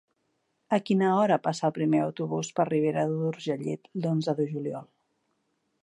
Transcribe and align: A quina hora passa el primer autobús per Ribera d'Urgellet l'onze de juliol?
A 0.77 0.77
quina 0.85 1.09
hora 1.17 1.37
passa 1.47 1.67
el 1.69 1.75
primer 1.75 2.01
autobús 2.05 2.49
per 2.61 2.65
Ribera 2.73 3.05
d'Urgellet 3.13 3.93
l'onze 4.07 4.37
de 4.41 4.49
juliol? 4.55 4.91